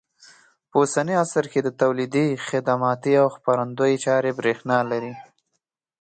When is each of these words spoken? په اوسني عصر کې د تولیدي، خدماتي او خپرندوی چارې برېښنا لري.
په 0.69 0.75
اوسني 0.81 1.13
عصر 1.23 1.45
کې 1.51 1.59
د 1.63 1.69
تولیدي، 1.81 2.27
خدماتي 2.47 3.13
او 3.21 3.27
خپرندوی 3.35 3.93
چارې 4.05 4.31
برېښنا 4.39 4.79
لري. 4.91 5.13